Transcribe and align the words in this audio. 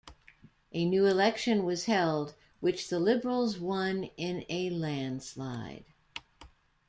A 0.73 0.83
new 0.83 1.05
election 1.05 1.63
was 1.63 1.85
held, 1.85 2.33
which 2.59 2.89
the 2.89 2.99
Liberals 2.99 3.59
won 3.59 4.05
in 4.17 4.45
a 4.49 4.71
landslide. 4.71 5.85